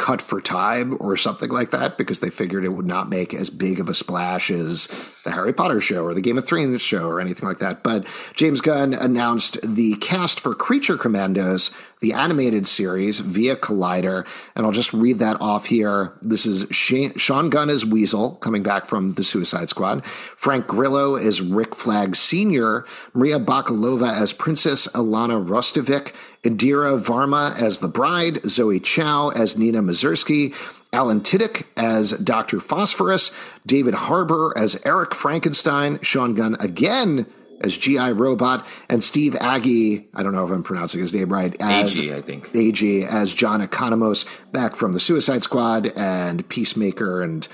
cut 0.01 0.19
for 0.19 0.41
time 0.41 0.97
or 0.99 1.15
something 1.15 1.51
like 1.51 1.69
that 1.69 1.95
because 1.95 2.21
they 2.21 2.31
figured 2.31 2.65
it 2.65 2.69
would 2.69 2.87
not 2.87 3.07
make 3.07 3.35
as 3.35 3.51
big 3.51 3.79
of 3.79 3.87
a 3.87 3.93
splash 3.93 4.49
as 4.49 4.87
the 5.23 5.29
Harry 5.29 5.53
Potter 5.53 5.79
show 5.79 6.03
or 6.03 6.15
the 6.15 6.21
Game 6.21 6.39
of 6.39 6.47
Thrones 6.47 6.81
show 6.81 7.05
or 7.05 7.21
anything 7.21 7.47
like 7.47 7.59
that. 7.59 7.83
But 7.83 8.07
James 8.33 8.61
Gunn 8.61 8.95
announced 8.95 9.59
the 9.61 9.93
cast 9.97 10.39
for 10.39 10.55
Creature 10.55 10.97
Commandos 10.97 11.69
the 12.01 12.13
animated 12.13 12.67
series 12.67 13.19
via 13.19 13.55
Collider. 13.55 14.27
And 14.55 14.65
I'll 14.65 14.71
just 14.71 14.91
read 14.91 15.19
that 15.19 15.39
off 15.39 15.67
here. 15.67 16.13
This 16.21 16.45
is 16.45 16.67
Sean 16.71 17.49
Gunn 17.49 17.69
as 17.69 17.85
Weasel, 17.85 18.31
coming 18.35 18.63
back 18.63 18.85
from 18.85 19.13
the 19.13 19.23
Suicide 19.23 19.69
Squad. 19.69 20.03
Frank 20.05 20.67
Grillo 20.67 21.15
as 21.15 21.41
Rick 21.41 21.75
Flag 21.75 22.15
Sr., 22.15 22.85
Maria 23.13 23.39
Bakalova 23.39 24.11
as 24.11 24.33
Princess 24.33 24.87
Alana 24.87 25.47
Rostovic, 25.47 26.13
Indira 26.43 26.99
Varma 26.99 27.55
as 27.61 27.79
the 27.79 27.87
bride, 27.87 28.43
Zoe 28.49 28.79
Chao 28.79 29.29
as 29.29 29.57
Nina 29.57 29.81
Mazursky, 29.83 30.55
Alan 30.91 31.21
Tudyk 31.21 31.67
as 31.77 32.11
Dr. 32.13 32.59
Phosphorus, 32.59 33.31
David 33.65 33.93
Harbour 33.93 34.53
as 34.57 34.81
Eric 34.85 35.13
Frankenstein, 35.13 35.99
Sean 36.01 36.33
Gunn 36.33 36.57
again 36.59 37.27
as 37.63 37.75
GI 37.77 38.13
Robot, 38.13 38.65
and 38.89 39.03
Steve 39.03 39.33
Agee, 39.33 40.05
I 40.13 40.23
don't 40.23 40.33
know 40.33 40.45
if 40.45 40.51
I'm 40.51 40.63
pronouncing 40.63 40.99
his 40.99 41.13
name 41.13 41.31
right, 41.31 41.55
as 41.61 41.93
Agee, 41.93 42.13
I 42.13 42.21
think. 42.21 42.51
Agee 42.53 43.07
as 43.07 43.33
John 43.33 43.65
Economos 43.65 44.25
back 44.51 44.75
from 44.75 44.93
the 44.93 44.99
Suicide 44.99 45.43
Squad 45.43 45.87
and 45.95 46.47
Peacemaker 46.49 47.21
and 47.21 47.47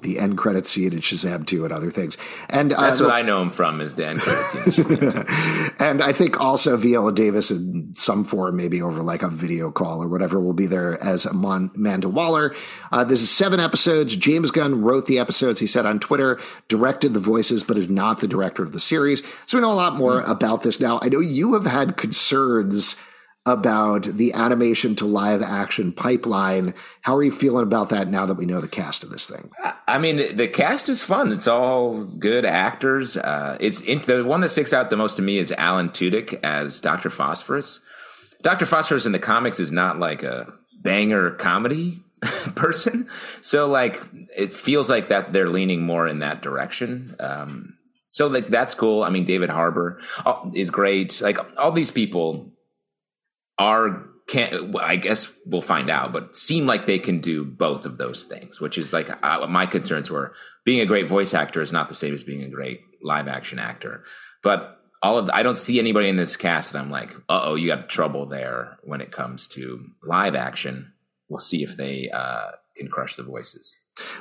the 0.00 0.18
end 0.18 0.38
credit 0.38 0.66
scene 0.66 0.92
in 0.92 1.00
Shazam 1.00 1.46
2 1.46 1.64
and 1.64 1.72
other 1.72 1.90
things. 1.90 2.16
And 2.48 2.72
uh, 2.72 2.80
that's 2.80 3.00
what 3.00 3.10
I 3.10 3.22
know 3.22 3.42
him 3.42 3.50
from 3.50 3.80
is 3.80 3.94
the 3.94 4.06
end 4.06 4.20
credit 4.20 4.74
scene. 4.74 5.74
and 5.78 6.02
I 6.02 6.12
think 6.12 6.40
also 6.40 6.76
Viola 6.76 7.12
Davis 7.12 7.50
in 7.50 7.92
some 7.94 8.24
form, 8.24 8.56
maybe 8.56 8.82
over 8.82 9.02
like 9.02 9.22
a 9.22 9.28
video 9.28 9.70
call 9.70 10.02
or 10.02 10.08
whatever, 10.08 10.40
will 10.40 10.52
be 10.52 10.66
there 10.66 11.02
as 11.02 11.26
Amanda 11.26 12.08
Waller. 12.08 12.54
Uh, 12.92 13.04
this 13.04 13.22
is 13.22 13.30
seven 13.30 13.60
episodes. 13.60 14.16
James 14.16 14.50
Gunn 14.50 14.82
wrote 14.82 15.06
the 15.06 15.18
episodes. 15.18 15.60
He 15.60 15.66
said 15.66 15.86
on 15.86 16.00
Twitter, 16.00 16.38
directed 16.68 17.14
the 17.14 17.20
voices, 17.20 17.62
but 17.62 17.78
is 17.78 17.88
not 17.88 18.20
the 18.20 18.28
director 18.28 18.62
of 18.62 18.72
the 18.72 18.80
series. 18.80 19.22
So 19.46 19.58
we 19.58 19.62
know 19.62 19.72
a 19.72 19.74
lot 19.74 19.96
more 19.96 20.20
mm-hmm. 20.20 20.30
about 20.30 20.62
this 20.62 20.80
now. 20.80 20.98
I 21.02 21.08
know 21.08 21.20
you 21.20 21.54
have 21.54 21.66
had 21.66 21.96
concerns 21.96 22.96
about 23.46 24.04
the 24.04 24.32
animation 24.34 24.94
to 24.96 25.06
live 25.06 25.42
action 25.42 25.92
pipeline. 25.92 26.74
How 27.00 27.16
are 27.16 27.22
you 27.22 27.32
feeling 27.32 27.62
about 27.62 27.88
that 27.88 28.08
now 28.08 28.26
that 28.26 28.34
we 28.34 28.44
know 28.44 28.60
the 28.60 28.68
cast 28.68 29.02
of 29.02 29.10
this 29.10 29.28
thing? 29.28 29.50
I 29.88 29.98
mean, 29.98 30.36
the 30.36 30.46
cast 30.46 30.88
is 30.88 31.02
fun. 31.02 31.32
It's 31.32 31.48
all 31.48 32.04
good 32.04 32.44
actors. 32.44 33.16
Uh, 33.16 33.56
it's 33.58 33.80
in, 33.80 34.00
the 34.02 34.24
one 34.24 34.42
that 34.42 34.50
sticks 34.50 34.72
out 34.72 34.90
the 34.90 34.96
most 34.96 35.16
to 35.16 35.22
me 35.22 35.38
is 35.38 35.52
Alan 35.52 35.88
Tudyk 35.88 36.38
as 36.44 36.80
Doctor 36.80 37.08
Phosphorus. 37.08 37.80
Doctor 38.42 38.66
Phosphorus 38.66 39.06
in 39.06 39.12
the 39.12 39.18
comics 39.18 39.58
is 39.58 39.72
not 39.72 39.98
like 39.98 40.22
a 40.22 40.52
banger 40.82 41.30
comedy 41.32 42.02
person, 42.54 43.08
so 43.40 43.68
like 43.68 44.02
it 44.36 44.52
feels 44.52 44.88
like 44.88 45.08
that 45.08 45.32
they're 45.32 45.50
leaning 45.50 45.82
more 45.82 46.06
in 46.06 46.20
that 46.20 46.40
direction. 46.40 47.16
Um, 47.20 47.74
so 48.08 48.28
like 48.28 48.48
that's 48.48 48.74
cool. 48.74 49.02
I 49.02 49.10
mean, 49.10 49.24
David 49.24 49.50
Harbour 49.50 50.00
uh, 50.24 50.48
is 50.54 50.70
great. 50.70 51.20
Like 51.20 51.38
all 51.58 51.72
these 51.72 51.90
people 51.90 52.50
are 53.60 54.06
can't. 54.26 54.74
I 54.76 54.96
guess 54.96 55.32
we'll 55.44 55.62
find 55.62 55.90
out, 55.90 56.12
but 56.12 56.34
seem 56.34 56.66
like 56.66 56.86
they 56.86 56.98
can 56.98 57.20
do 57.20 57.44
both 57.44 57.84
of 57.84 57.98
those 57.98 58.24
things, 58.24 58.60
which 58.60 58.78
is 58.78 58.92
like 58.92 59.10
uh, 59.24 59.46
my 59.46 59.66
concerns 59.66 60.10
were 60.10 60.32
being 60.64 60.80
a 60.80 60.86
great 60.86 61.08
voice 61.08 61.34
actor 61.34 61.60
is 61.60 61.72
not 61.72 61.88
the 61.88 61.94
same 61.94 62.14
as 62.14 62.24
being 62.24 62.42
a 62.42 62.48
great 62.48 62.80
live 63.02 63.28
action 63.28 63.58
actor. 63.58 64.04
But 64.42 64.78
all 65.02 65.18
of 65.18 65.26
the, 65.26 65.34
I 65.34 65.42
don't 65.42 65.58
see 65.58 65.78
anybody 65.78 66.08
in 66.08 66.16
this 66.16 66.36
cast 66.36 66.72
that 66.72 66.78
I'm 66.78 66.90
like, 66.90 67.14
uh 67.28 67.42
oh, 67.44 67.54
you 67.54 67.66
got 67.66 67.88
trouble 67.88 68.26
there 68.26 68.78
when 68.82 69.00
it 69.00 69.12
comes 69.12 69.46
to 69.48 69.84
live 70.02 70.34
action. 70.34 70.92
We'll 71.28 71.38
see 71.38 71.62
if 71.62 71.76
they 71.76 72.10
uh, 72.10 72.52
can 72.76 72.88
crush 72.88 73.16
the 73.16 73.22
voices. 73.22 73.76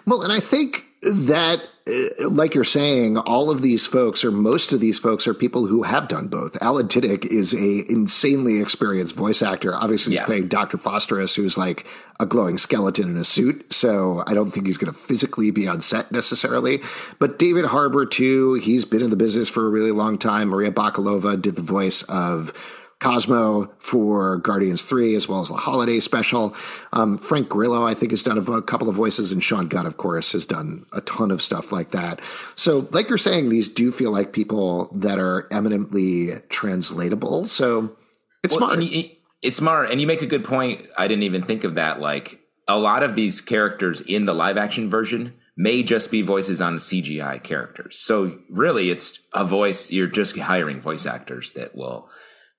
Well, 0.06 0.22
and 0.22 0.32
I 0.32 0.40
think 0.40 0.86
that, 1.02 1.62
uh, 1.88 2.30
like 2.30 2.54
you're 2.54 2.64
saying, 2.64 3.18
all 3.18 3.50
of 3.50 3.62
these 3.62 3.86
folks, 3.86 4.24
or 4.24 4.32
most 4.32 4.74
of 4.74 4.80
these 4.80 5.00
folks, 5.00 5.28
are 5.28 5.34
people 5.34 5.66
who 5.66 5.84
have 5.84 6.08
done 6.08 6.28
both. 6.28 6.62
Alan 6.62 6.88
Tudyk 6.88 7.26
is 7.26 7.54
a 7.54 7.90
insanely 7.90 8.60
experienced 8.60 9.16
voice 9.16 9.42
actor. 9.42 9.74
Obviously, 9.74 10.12
he's 10.12 10.20
yeah. 10.20 10.26
playing 10.26 10.50
Dr. 10.50 10.78
Phosphorus, 10.78 11.36
who's 11.36 11.58
like 11.58 11.86
a 12.20 12.26
glowing 12.26 12.58
skeleton 12.58 13.10
in 13.10 13.18
a 13.18 13.24
suit. 13.24 13.72
So 13.72 14.24
I 14.28 14.34
don't 14.34 14.52
think 14.52 14.68
he's 14.68 14.78
going 14.78 14.92
to 14.92 15.00
physically 15.00 15.52
be 15.52 15.68
on 15.68 15.80
set 15.80 16.12
necessarily. 16.12 16.82
But 17.18 17.40
David 17.40 17.66
Harbour, 17.66 18.06
too, 18.06 18.56
he's 18.56 18.84
been 18.84 19.02
in 19.02 19.10
the 19.10 19.16
business 19.16 19.48
for 19.48 19.66
a 19.66 19.70
really 19.70 19.92
long 19.92 20.18
time. 20.18 20.50
Maria 20.50 20.72
Bakalova 20.72 21.42
did 21.42 21.56
the 21.56 21.62
voice 21.62 22.04
of 22.04 22.52
Cosmo 23.00 23.72
for 23.78 24.38
Guardians 24.38 24.82
3, 24.82 25.16
as 25.16 25.28
well 25.28 25.40
as 25.40 25.48
the 25.48 25.54
holiday 25.54 26.02
special. 26.02 26.54
Um, 26.92 27.18
Frank 27.18 27.48
Grillo, 27.48 27.86
I 27.86 27.94
think, 27.94 28.12
has 28.12 28.24
done 28.24 28.38
a, 28.38 28.62
couple 28.62 28.90
of 28.90 28.96
voices, 28.96 29.32
and 29.32 29.42
Sean 29.42 29.68
Gunn, 29.68 29.86
of 29.86 29.96
course, 29.96 30.34
has 30.34 30.46
done 30.46 30.86
a 30.92 31.00
ton 31.02 31.32
of 31.32 31.42
stuff 31.42 31.72
like 31.72 31.92
that. 31.92 32.20
So, 32.56 32.90
like 32.92 33.08
you're 33.08 33.18
saying, 33.18 33.50
these 33.50 33.70
do 33.70 33.94
feel 33.94 34.12
like 34.12 34.34
people 34.34 34.92
that 34.96 35.18
are 35.18 35.48
eminently 35.50 36.32
translatable. 36.50 37.46
So, 37.46 37.96
it's 38.44 38.60
well, 38.60 38.72
smart. 38.72 38.84
You, 38.84 39.06
it's 39.42 39.58
smart. 39.58 39.92
And 39.92 40.02
you 40.02 40.08
make 40.08 40.22
a 40.22 40.28
good 40.28 40.44
point. 40.44 40.86
I 40.98 41.08
didn't 41.08 41.24
even 41.24 41.44
think 41.44 41.64
of 41.64 41.76
that. 41.76 42.02
Like, 42.02 42.42
a 42.68 42.78
lot 42.78 43.02
of 43.02 43.16
these 43.16 43.40
characters 43.40 44.02
in 44.02 44.26
the 44.26 44.34
live 44.34 44.58
action 44.58 44.90
version 44.90 45.36
may 45.56 45.84
just 45.84 46.12
be 46.12 46.22
voices 46.22 46.60
on 46.60 46.80
CGI 46.80 47.42
characters. 47.42 47.98
So, 47.98 48.40
really, 48.50 48.90
it's 48.90 49.20
a 49.34 49.46
voice, 49.46 49.90
you're 49.90 50.08
just 50.08 50.38
hiring 50.38 50.82
voice 50.82 51.06
actors 51.06 51.54
that 51.54 51.76
will 51.76 52.10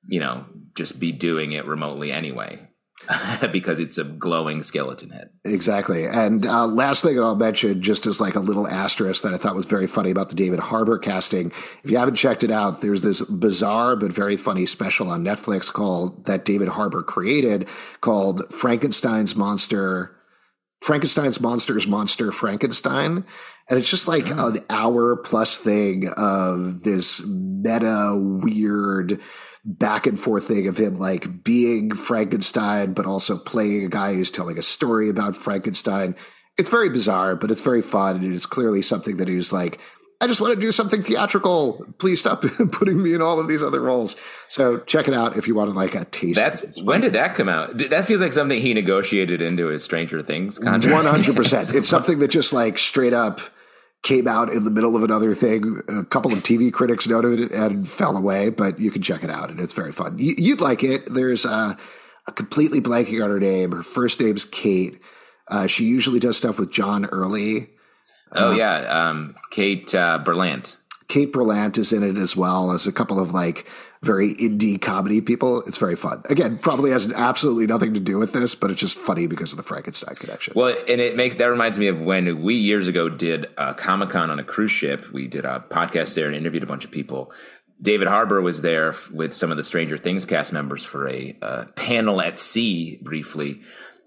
you 0.07 0.21
know, 0.21 0.47
just 0.75 0.99
be 0.99 1.12
doing 1.12 1.52
it 1.52 1.66
remotely 1.66 2.12
anyway. 2.12 2.71
because 3.52 3.78
it's 3.78 3.99
a 3.99 4.04
glowing 4.04 4.62
skeleton 4.62 5.11
head. 5.11 5.30
Exactly. 5.45 6.04
And 6.04 6.45
uh, 6.45 6.66
last 6.66 7.02
thing 7.02 7.19
I'll 7.19 7.35
mention, 7.35 7.80
just 7.83 8.07
as 8.07 8.21
like 8.21 8.35
a 8.35 8.40
little 8.40 8.69
asterisk 8.69 9.23
that 9.23 9.33
I 9.33 9.38
thought 9.38 9.54
was 9.54 9.66
very 9.66 9.87
funny 9.87 10.11
about 10.11 10.28
the 10.28 10.37
David 10.37 10.59
Harbour 10.59 10.99
casting. 10.99 11.50
If 11.83 11.90
you 11.90 11.97
haven't 11.97 12.16
checked 12.16 12.42
it 12.42 12.50
out, 12.50 12.83
there's 12.83 13.00
this 13.00 13.23
bizarre 13.23 13.97
but 13.97 14.12
very 14.12 14.37
funny 14.37 14.66
special 14.66 15.09
on 15.09 15.25
Netflix 15.25 15.73
called 15.73 16.26
that 16.26 16.45
David 16.45 16.69
Harbour 16.69 17.02
created 17.02 17.69
called 18.00 18.42
Frankenstein's 18.52 19.35
Monster. 19.35 20.16
Frankenstein's 20.83 21.40
Monsters 21.40 21.87
Monster 21.87 22.33
Frankenstein. 22.33 23.25
And 23.69 23.78
it's 23.78 23.88
just 23.90 24.09
like 24.09 24.26
oh. 24.38 24.49
an 24.49 24.64
hour 24.69 25.16
plus 25.16 25.57
thing 25.57 26.09
of 26.16 26.83
this 26.83 27.25
meta 27.26 28.14
weird 28.16 29.21
back 29.64 30.06
and 30.06 30.18
forth 30.18 30.48
thing 30.48 30.66
of 30.68 30.76
him 30.76 30.98
like 30.98 31.44
being 31.44 31.94
Frankenstein, 31.94 32.92
but 32.92 33.06
also 33.06 33.36
playing 33.36 33.84
a 33.84 33.88
guy 33.88 34.14
who's 34.14 34.30
telling 34.30 34.58
a 34.58 34.62
story 34.62 35.08
about 35.08 35.36
Frankenstein. 35.36 36.16
It's 36.58 36.68
very 36.68 36.88
bizarre, 36.88 37.36
but 37.36 37.50
it's 37.50 37.60
very 37.60 37.82
fun. 37.82 38.16
And 38.16 38.34
it's 38.34 38.46
clearly 38.46 38.82
something 38.82 39.16
that 39.18 39.28
he's 39.28 39.52
like, 39.52 39.80
I 40.22 40.26
just 40.26 40.40
want 40.40 40.54
to 40.54 40.60
do 40.60 40.70
something 40.70 41.02
theatrical. 41.02 41.86
Please 41.98 42.20
stop 42.20 42.42
putting 42.72 43.02
me 43.02 43.14
in 43.14 43.22
all 43.22 43.40
of 43.40 43.48
these 43.48 43.62
other 43.62 43.80
roles. 43.80 44.16
So 44.48 44.78
check 44.80 45.08
it 45.08 45.14
out 45.14 45.38
if 45.38 45.48
you 45.48 45.54
want 45.54 45.70
to 45.70 45.76
like 45.76 45.94
a 45.94 46.04
taste. 46.06 46.38
That's 46.38 46.82
when 46.82 47.00
did 47.00 47.14
that 47.14 47.34
come 47.34 47.48
out? 47.48 47.78
That 47.78 48.04
feels 48.04 48.20
like 48.20 48.34
something 48.34 48.60
he 48.60 48.74
negotiated 48.74 49.40
into 49.40 49.68
his 49.68 49.82
Stranger 49.82 50.20
Things 50.20 50.58
contract. 50.58 50.94
One 50.94 51.06
hundred 51.06 51.36
percent. 51.36 51.74
It's 51.74 51.88
something 51.88 52.18
that 52.18 52.28
just 52.28 52.52
like 52.52 52.76
straight 52.76 53.14
up 53.14 53.40
came 54.02 54.26
out 54.26 54.50
in 54.50 54.64
the 54.64 54.71
middle 54.71 54.97
of 54.97 55.02
another 55.02 55.35
thing. 55.35 55.80
A 55.88 56.04
couple 56.04 56.33
of 56.33 56.38
TV 56.42 56.73
critics 56.73 57.07
noted 57.07 57.40
it 57.40 57.52
and 57.52 57.88
fell 57.88 58.16
away, 58.16 58.49
but 58.49 58.80
you 58.80 58.90
can 58.90 59.02
check 59.02 59.23
it 59.23 59.30
out 59.30 59.50
and 59.50 59.61
it's 59.61 59.73
very 59.73 59.92
fun. 59.92 60.16
You, 60.19 60.52
would 60.52 60.61
like 60.61 60.83
it. 60.83 61.12
There's 61.12 61.45
a, 61.45 61.76
a, 62.26 62.33
completely 62.33 62.80
blanking 62.80 63.23
on 63.23 63.30
her 63.30 63.40
name. 63.40 63.73
Her 63.73 63.83
first 63.83 64.21
name's 64.21 64.45
Kate. 64.45 65.00
Uh, 65.49 65.66
she 65.66 65.85
usually 65.85 66.21
does 66.21 66.37
stuff 66.37 66.59
with 66.59 66.71
John 66.71 67.04
Early. 67.07 67.71
Oh 68.32 68.52
uh, 68.52 68.54
yeah, 68.54 68.76
um, 69.08 69.34
Kate 69.50 69.95
uh, 69.95 70.23
Berlant. 70.25 70.76
Kate 71.10 71.32
Berlant 71.32 71.76
is 71.76 71.92
in 71.92 72.04
it 72.04 72.16
as 72.16 72.36
well 72.36 72.70
as 72.70 72.86
a 72.86 72.92
couple 72.92 73.18
of 73.18 73.32
like 73.32 73.66
very 74.00 74.32
indie 74.34 74.80
comedy 74.80 75.20
people. 75.20 75.62
It's 75.62 75.76
very 75.76 75.96
fun. 75.96 76.23
Again, 76.30 76.56
probably 76.56 76.92
has 76.92 77.12
absolutely 77.12 77.66
nothing 77.66 77.92
to 77.94 78.00
do 78.00 78.16
with 78.16 78.32
this, 78.32 78.54
but 78.54 78.70
it's 78.70 78.80
just 78.80 78.96
funny 78.96 79.26
because 79.26 79.52
of 79.52 79.56
the 79.56 79.64
Frankenstein 79.64 80.14
connection. 80.14 80.54
Well, 80.56 80.75
and 80.88 81.00
it 81.00 81.16
makes 81.16 81.34
that 81.34 81.46
reminds 81.46 81.78
me 81.80 81.88
of 81.88 82.00
when 82.00 82.42
we 82.42 82.54
years 82.54 82.86
ago 82.86 83.08
did 83.08 83.49
a 83.58 83.75
Comic 83.75 84.10
Con 84.10 84.30
on 84.30 84.38
a 84.38 84.44
cruise 84.44 84.70
ship. 84.70 85.10
We 85.12 85.26
did 85.26 85.44
a 85.44 85.64
podcast 85.68 86.14
there 86.14 86.28
and 86.28 86.36
interviewed 86.36 86.62
a 86.62 86.66
bunch 86.66 86.84
of 86.84 86.92
people. 86.92 87.32
David 87.82 88.06
Harbour 88.06 88.40
was 88.40 88.62
there 88.62 88.94
with 89.10 89.34
some 89.34 89.50
of 89.50 89.56
the 89.56 89.64
Stranger 89.64 89.99
Things 89.99 90.25
cast 90.25 90.52
members 90.52 90.84
for 90.84 91.08
a 91.08 91.36
uh, 91.42 91.64
panel 91.75 92.20
at 92.20 92.38
sea 92.38 93.00
briefly, 93.02 93.62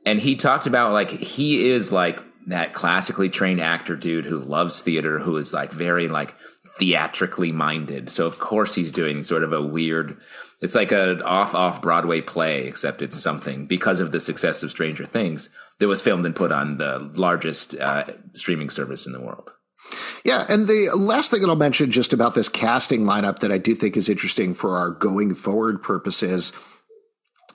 and 0.06 0.22
he 0.22 0.38
talked 0.38 0.68
about 0.68 0.94
like 0.94 1.10
he 1.10 1.70
is 1.70 1.92
like 1.92 2.24
that 2.48 2.74
classically 2.74 3.30
trained 3.30 3.60
actor 3.60 3.98
dude 3.98 4.26
who 4.26 4.40
loves 4.40 4.82
theater, 4.82 5.20
who 5.20 5.36
is 5.36 5.54
like 5.54 5.72
very 5.74 6.08
like 6.08 6.36
theatrically 6.78 7.52
minded. 7.52 8.10
So 8.10 8.26
of 8.26 8.40
course 8.40 8.76
he's 8.76 8.92
doing 8.92 9.24
sort 9.24 9.44
of 9.44 9.54
a 9.54 9.62
weird 9.62 10.18
it's 10.62 10.76
like 10.76 10.92
an 10.92 11.22
off 11.22 11.54
off 11.54 11.82
Broadway 11.82 12.22
play 12.22 12.66
except 12.68 13.02
it's 13.02 13.20
something 13.20 13.66
because 13.66 14.00
of 14.00 14.12
the 14.12 14.20
success 14.20 14.64
of 14.64 14.72
Stranger 14.72 15.06
Things 15.06 15.50
that 15.80 15.88
was 15.88 16.02
filmed 16.02 16.26
and 16.26 16.36
put 16.36 16.52
on 16.52 16.78
the 16.78 17.12
largest 17.16 17.76
uh, 17.76 18.06
streaming 18.34 18.70
service 18.70 19.06
in 19.06 19.12
the 19.12 19.22
world. 19.22 19.52
Yeah, 20.24 20.46
and 20.48 20.68
the 20.68 20.90
last 20.96 21.30
thing 21.30 21.42
that 21.42 21.50
I'll 21.50 21.56
mention 21.56 21.92
just 21.92 22.14
about 22.14 22.34
this 22.34 22.48
casting 22.48 23.04
lineup 23.04 23.40
that 23.40 23.52
I 23.52 23.58
do 23.58 23.76
think 23.76 23.98
is 23.98 24.08
interesting 24.08 24.54
for 24.54 24.78
our 24.78 24.92
going 24.92 25.36
forward 25.36 25.84
purposes 25.84 26.54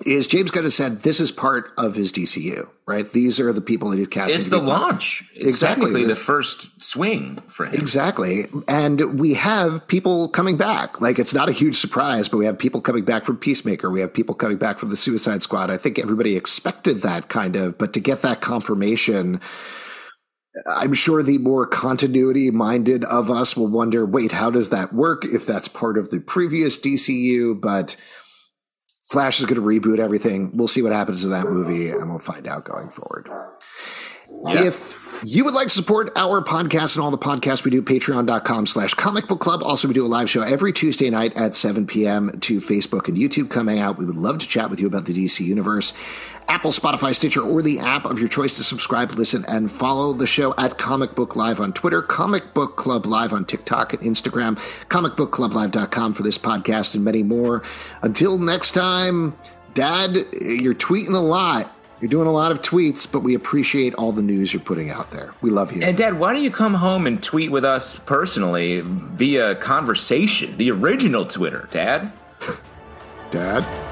is 0.07 0.27
James 0.27 0.51
Gunn 0.51 0.65
has 0.65 0.75
said 0.75 1.03
this 1.03 1.21
is 1.21 1.33
part 1.33 1.73
of 1.77 1.95
his 1.95 2.13
DCU, 2.13 2.69
right? 2.87 3.11
These 3.13 3.41
are 3.41 3.53
the 3.53 3.61
people 3.61 3.91
that 3.91 3.99
he's 3.99 4.09
casting. 4.09 4.37
It's 4.37 4.51
the 4.51 4.59
launch. 4.59 5.29
It's 5.35 5.51
exactly. 5.51 6.05
the 6.05 6.17
first 6.17 6.81
swing 6.81 7.43
for 7.49 7.67
him. 7.67 7.75
Exactly. 7.75 8.47
And 8.69 9.19
we 9.19 9.35
have 9.35 9.87
people 9.89 10.29
coming 10.29 10.57
back. 10.57 11.01
Like 11.01 11.19
it's 11.19 11.35
not 11.35 11.49
a 11.49 11.53
huge 11.53 11.77
surprise, 11.77 12.29
but 12.29 12.39
we 12.39 12.47
have 12.47 12.59
people 12.59 12.81
coming 12.81 13.05
back 13.05 13.25
from 13.25 13.39
Peacemaker. 13.39 13.91
We 13.91 14.01
have 14.01 14.15
people 14.15 14.35
coming 14.35 14.57
back 14.57 14.79
from 14.79 14.91
the 14.91 14.97
Suicide 14.97 15.43
Squad. 15.43 15.71
I 15.71 15.77
think 15.77 15.99
everybody 15.99 16.37
expected 16.37 17.03
that 17.03 17.29
kind 17.29 17.57
of, 17.57 17.77
but 17.77 17.93
to 17.95 18.01
get 18.01 18.23
that 18.23 18.41
confirmation, 18.41 19.41
I'm 20.67 20.95
sure 20.95 21.23
the 21.23 21.39
more 21.39 21.67
continuity 21.67 22.51
minded 22.51 23.05
of 23.05 23.31
us 23.31 23.57
will 23.57 23.69
wonder, 23.69 24.07
wait, 24.07 24.33
how 24.33 24.51
does 24.51 24.71
that 24.71 24.93
work 24.93 25.25
if 25.25 25.45
that's 25.45 25.69
part 25.69 25.99
of 25.99 26.11
the 26.11 26.21
previous 26.21 26.79
DCU? 26.79 27.61
But 27.61 27.97
Flash 29.11 29.41
is 29.41 29.47
going 29.47 29.61
to 29.61 29.67
reboot 29.67 29.99
everything. 29.99 30.51
We'll 30.55 30.69
see 30.69 30.83
what 30.83 30.93
happens 30.93 31.23
to 31.23 31.29
that 31.29 31.47
movie, 31.47 31.91
and 31.91 32.11
we'll 32.11 32.19
find 32.19 32.47
out 32.47 32.65
going 32.65 32.91
forward. 32.91 33.31
Yeah. 34.53 34.65
If 34.65 35.08
you 35.25 35.45
would 35.45 35.55
like 35.55 35.69
to 35.69 35.75
support 35.75 36.11
our 36.17 36.41
podcast 36.41 36.95
and 36.97 37.05
all 37.05 37.11
the 37.11 37.19
podcasts 37.19 37.65
we 37.65 37.71
do, 37.71 37.83
patreon.com 37.83 38.67
slash 38.67 38.95
comic 38.95 39.27
book 39.27 39.41
club. 39.41 39.63
Also, 39.63 39.89
we 39.89 39.95
do 39.95 40.05
a 40.05 40.07
live 40.07 40.31
show 40.31 40.43
every 40.43 40.73
Tuesday 40.73 41.11
night 41.11 41.37
at 41.37 41.55
7 41.55 41.87
p.m. 41.87 42.39
to 42.41 42.61
Facebook 42.61 43.09
and 43.09 43.17
YouTube 43.17 43.51
coming 43.51 43.79
out. 43.79 43.99
We 43.99 44.05
would 44.05 44.17
love 44.17 44.39
to 44.39 44.47
chat 44.47 44.71
with 44.71 44.81
you 44.81 44.87
about 44.87 45.07
the 45.07 45.13
DC 45.13 45.45
universe. 45.45 45.93
Apple, 46.49 46.73
Spotify, 46.73 47.15
Stitcher, 47.15 47.43
or 47.43 47.61
the 47.61 47.79
app 47.79 48.07
of 48.07 48.19
your 48.19 48.29
choice 48.29 48.57
to 48.57 48.65
subscribe, 48.65 49.13
listen, 49.13 49.45
and 49.47 49.71
follow 49.71 50.15
the 50.15 50.27
show 50.27 50.55
at 50.57 50.79
Comic 50.79 51.15
Book 51.15 51.37
Live 51.37 51.61
on 51.61 51.75
Twitter, 51.75 52.01
Comic 52.01 52.55
Book 52.55 52.77
Club 52.77 53.05
Live 53.05 53.35
on 53.35 53.45
TikTok 53.45 53.93
and 53.93 54.03
Instagram, 54.03 54.59
comic 54.89 55.15
book 55.15 55.31
club 55.31 55.49
comicbookclublive.com 55.53 56.15
for 56.15 56.23
this 56.23 56.39
podcast 56.39 56.95
and 56.95 57.05
many 57.05 57.23
more. 57.23 57.63
Until 58.03 58.39
next 58.39 58.73
time, 58.73 59.37
Dad, 59.75 60.17
you're 60.41 60.75
tweeting 60.75 61.15
a 61.15 61.21
lot. 61.21 61.73
You're 62.01 62.09
doing 62.09 62.29
a 62.29 62.33
lot 62.33 62.53
of 62.53 62.63
tweets, 62.63 63.11
but 63.11 63.21
we 63.21 63.35
appreciate 63.35 63.95
all 63.95 64.13
the 64.13 64.23
news 64.23 64.53
you're 64.53 64.61
putting 64.61 64.91
out 64.91 65.11
there. 65.11 65.33
We 65.41 65.51
love 65.51 65.73
you. 65.73 65.83
And 65.83 65.97
Dad, 65.97 66.19
why 66.19 66.33
don't 66.33 66.43
you 66.43 66.51
come 66.51 66.75
home 66.75 67.07
and 67.07 67.21
tweet 67.21 67.51
with 67.51 67.65
us 67.65 67.99
personally 67.99 68.81
via 68.85 69.57
conversation, 69.57 70.57
the 70.57 70.71
original 70.71 71.27
Twitter, 71.27 71.69
Dad? 71.73 72.13
Dad? 73.31 73.88